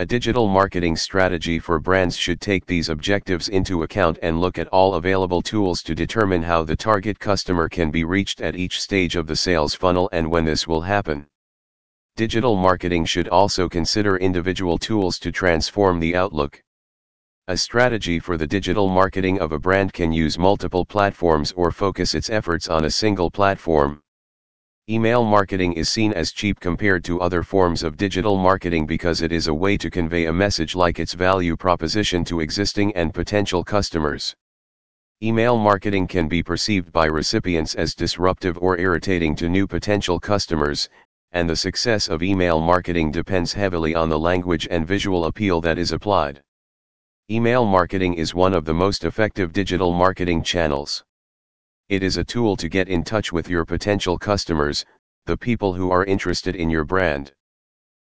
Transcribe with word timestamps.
A 0.00 0.06
digital 0.06 0.46
marketing 0.46 0.94
strategy 0.94 1.58
for 1.58 1.80
brands 1.80 2.16
should 2.16 2.40
take 2.40 2.64
these 2.66 2.88
objectives 2.88 3.48
into 3.48 3.82
account 3.82 4.16
and 4.22 4.40
look 4.40 4.56
at 4.56 4.68
all 4.68 4.94
available 4.94 5.42
tools 5.42 5.82
to 5.82 5.92
determine 5.92 6.40
how 6.40 6.62
the 6.62 6.76
target 6.76 7.18
customer 7.18 7.68
can 7.68 7.90
be 7.90 8.04
reached 8.04 8.40
at 8.40 8.54
each 8.54 8.80
stage 8.80 9.16
of 9.16 9.26
the 9.26 9.34
sales 9.34 9.74
funnel 9.74 10.08
and 10.12 10.30
when 10.30 10.44
this 10.44 10.68
will 10.68 10.82
happen. 10.82 11.26
Digital 12.14 12.54
marketing 12.54 13.06
should 13.06 13.26
also 13.26 13.68
consider 13.68 14.16
individual 14.18 14.78
tools 14.78 15.18
to 15.18 15.32
transform 15.32 15.98
the 15.98 16.14
outlook. 16.14 16.62
A 17.48 17.56
strategy 17.56 18.20
for 18.20 18.36
the 18.36 18.46
digital 18.46 18.88
marketing 18.88 19.40
of 19.40 19.50
a 19.50 19.58
brand 19.58 19.92
can 19.92 20.12
use 20.12 20.38
multiple 20.38 20.84
platforms 20.84 21.50
or 21.56 21.72
focus 21.72 22.14
its 22.14 22.30
efforts 22.30 22.68
on 22.68 22.84
a 22.84 22.90
single 22.90 23.32
platform. 23.32 24.00
Email 24.90 25.22
marketing 25.22 25.74
is 25.74 25.90
seen 25.90 26.14
as 26.14 26.32
cheap 26.32 26.60
compared 26.60 27.04
to 27.04 27.20
other 27.20 27.42
forms 27.42 27.82
of 27.82 27.98
digital 27.98 28.38
marketing 28.38 28.86
because 28.86 29.20
it 29.20 29.32
is 29.32 29.46
a 29.46 29.52
way 29.52 29.76
to 29.76 29.90
convey 29.90 30.24
a 30.24 30.32
message 30.32 30.74
like 30.74 30.98
its 30.98 31.12
value 31.12 31.58
proposition 31.58 32.24
to 32.24 32.40
existing 32.40 32.96
and 32.96 33.12
potential 33.12 33.62
customers. 33.62 34.34
Email 35.22 35.58
marketing 35.58 36.06
can 36.06 36.26
be 36.26 36.42
perceived 36.42 36.90
by 36.90 37.04
recipients 37.04 37.74
as 37.74 37.94
disruptive 37.94 38.56
or 38.62 38.78
irritating 38.78 39.36
to 39.36 39.50
new 39.50 39.66
potential 39.66 40.18
customers, 40.18 40.88
and 41.32 41.50
the 41.50 41.54
success 41.54 42.08
of 42.08 42.22
email 42.22 42.58
marketing 42.58 43.10
depends 43.10 43.52
heavily 43.52 43.94
on 43.94 44.08
the 44.08 44.18
language 44.18 44.66
and 44.70 44.86
visual 44.86 45.26
appeal 45.26 45.60
that 45.60 45.76
is 45.76 45.92
applied. 45.92 46.42
Email 47.30 47.66
marketing 47.66 48.14
is 48.14 48.34
one 48.34 48.54
of 48.54 48.64
the 48.64 48.72
most 48.72 49.04
effective 49.04 49.52
digital 49.52 49.92
marketing 49.92 50.42
channels. 50.42 51.04
It 51.88 52.02
is 52.02 52.18
a 52.18 52.24
tool 52.24 52.54
to 52.56 52.68
get 52.68 52.90
in 52.90 53.02
touch 53.02 53.32
with 53.32 53.48
your 53.48 53.64
potential 53.64 54.18
customers, 54.18 54.84
the 55.24 55.38
people 55.38 55.72
who 55.72 55.90
are 55.90 56.04
interested 56.04 56.54
in 56.54 56.68
your 56.68 56.84
brand. 56.84 57.32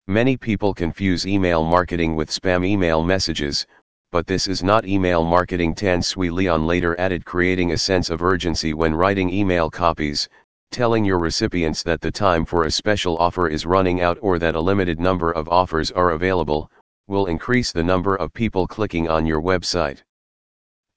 Many 0.08 0.38
people 0.38 0.74
confuse 0.74 1.28
email 1.28 1.62
marketing 1.66 2.16
with 2.16 2.30
spam 2.30 2.66
email 2.66 3.04
messages, 3.04 3.68
but 4.14 4.28
this 4.28 4.48
is 4.48 4.64
not 4.64 4.86
email 4.86 5.26
marketing. 5.26 5.76
Tan 5.76 6.02
Swee 6.02 6.30
Leon 6.30 6.66
later 6.66 6.98
added 6.98 7.26
creating 7.26 7.74
a 7.74 7.78
sense 7.78 8.10
of 8.10 8.24
urgency 8.24 8.74
when 8.74 8.96
writing 8.96 9.30
email 9.30 9.70
copies, 9.70 10.30
telling 10.72 11.04
your 11.04 11.20
recipients 11.20 11.84
that 11.84 12.00
the 12.00 12.10
time 12.10 12.46
for 12.46 12.64
a 12.64 12.72
special 12.72 13.18
offer 13.18 13.50
is 13.50 13.66
running 13.66 14.00
out 14.00 14.18
or 14.22 14.40
that 14.40 14.56
a 14.56 14.62
limited 14.62 15.02
number 15.02 15.34
of 15.34 15.50
offers 15.50 15.92
are 15.92 16.12
available, 16.12 16.72
will 17.08 17.26
increase 17.26 17.74
the 17.74 17.84
number 17.84 18.16
of 18.16 18.34
people 18.34 18.68
clicking 18.68 19.10
on 19.10 19.26
your 19.26 19.42
website. 19.42 20.02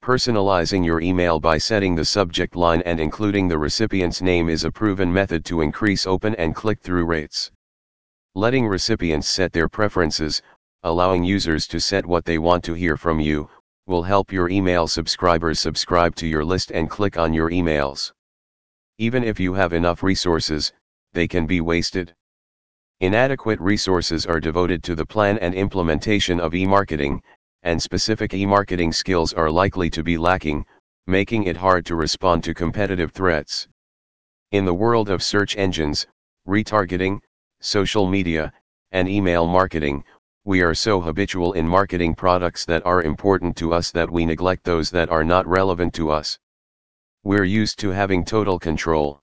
Personalizing 0.09 0.87
your 0.87 1.03
email 1.03 1.39
by 1.39 1.59
setting 1.59 1.95
the 1.95 2.03
subject 2.03 2.57
line 2.57 2.81
and 2.87 2.99
including 2.99 3.47
the 3.47 3.59
recipient's 3.59 4.23
name 4.23 4.49
is 4.49 4.65
a 4.65 4.73
proven 4.73 5.13
method 5.13 5.45
to 5.45 5.61
increase 5.61 6.07
open 6.07 6.35
and 6.37 6.55
click-through 6.55 7.05
rates. 7.05 7.51
Letting 8.35 8.67
recipients 8.67 9.29
set 9.29 9.53
their 9.53 9.69
preferences, 9.69 10.41
allowing 10.83 11.25
users 11.25 11.67
to 11.67 11.79
set 11.79 12.07
what 12.07 12.25
they 12.25 12.39
want 12.39 12.65
to 12.65 12.73
hear 12.73 12.97
from 12.97 13.21
you, 13.21 13.51
will 13.87 14.03
help 14.03 14.33
your 14.33 14.49
email 14.49 14.89
subscribers 14.89 15.61
subscribe 15.61 16.17
to 16.17 16.27
your 16.27 16.43
list 16.43 16.71
and 16.71 16.89
click 16.89 17.19
on 17.19 17.35
your 17.35 17.51
emails. 17.51 18.11
Even 18.97 19.23
if 19.23 19.39
you 19.39 19.53
have 19.53 19.75
enough 19.75 20.03
resources, 20.03 20.73
they 21.13 21.29
can 21.29 21.45
be 21.47 21.61
wasted. 21.61 22.15
Inadequate 23.01 23.61
resources 23.61 24.25
are 24.25 24.41
devoted 24.41 24.83
to 24.85 24.95
the 24.95 25.05
plan 25.05 25.37
and 25.41 25.55
implementation 25.55 26.41
of 26.41 26.55
e-marketing, 26.55 27.23
and 27.63 27.83
specific 27.83 28.35
e-marketing 28.35 28.93
skills 28.93 29.33
are 29.33 29.51
likely 29.51 29.91
to 29.91 30.03
be 30.03 30.17
lacking, 30.17 30.65
making 31.07 31.45
it 31.45 31.57
hard 31.57 31.85
to 31.87 31.97
respond 31.97 32.45
to 32.45 32.55
competitive 32.55 33.13
threats. 33.13 33.67
In 34.53 34.65
the 34.65 34.75
world 34.75 35.11
of 35.11 35.23
search 35.23 35.57
engines, 35.57 36.07
retargeting, 36.47 37.21
social 37.61 38.09
media, 38.09 38.53
and 38.93 39.09
email 39.09 39.47
marketing, 39.47 40.05
we 40.45 40.63
are 40.63 40.75
so 40.75 41.01
habitual 41.01 41.53
in 41.53 41.69
marketing 41.69 42.15
products 42.15 42.65
that 42.65 42.87
are 42.87 43.03
important 43.03 43.57
to 43.57 43.75
us 43.75 43.91
that 43.91 44.11
we 44.11 44.25
neglect 44.25 44.65
those 44.65 44.91
that 44.91 45.11
are 45.11 45.25
not 45.25 45.47
relevant 45.47 45.93
to 45.95 46.11
us. 46.11 46.39
We're 47.25 47.45
used 47.45 47.79
to 47.81 47.91
having 47.91 48.25
total 48.25 48.59
control. 48.59 49.21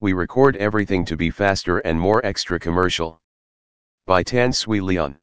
We 0.00 0.14
record 0.14 0.56
everything 0.56 1.04
to 1.04 1.16
be 1.16 1.30
faster 1.30 1.78
and 1.78 2.00
more 2.00 2.24
extra 2.26 2.58
commercial. 2.58 3.20
By 4.06 4.24
Tan 4.24 4.52
Swee 4.52 4.80
Leon 4.80 5.18